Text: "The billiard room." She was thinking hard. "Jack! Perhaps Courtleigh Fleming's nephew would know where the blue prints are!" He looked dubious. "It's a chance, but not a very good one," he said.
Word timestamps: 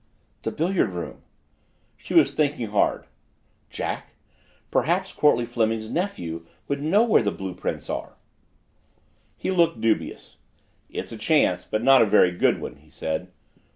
"The 0.41 0.49
billiard 0.49 0.89
room." 0.89 1.21
She 1.95 2.15
was 2.15 2.31
thinking 2.33 2.69
hard. 2.71 3.05
"Jack! 3.69 4.13
Perhaps 4.71 5.11
Courtleigh 5.13 5.45
Fleming's 5.45 5.91
nephew 5.91 6.47
would 6.67 6.81
know 6.81 7.03
where 7.03 7.21
the 7.21 7.31
blue 7.31 7.53
prints 7.53 7.87
are!" 7.87 8.15
He 9.37 9.51
looked 9.51 9.79
dubious. 9.79 10.37
"It's 10.89 11.11
a 11.11 11.17
chance, 11.19 11.65
but 11.65 11.83
not 11.83 12.01
a 12.01 12.07
very 12.07 12.31
good 12.31 12.59
one," 12.59 12.77
he 12.77 12.89
said. 12.89 13.27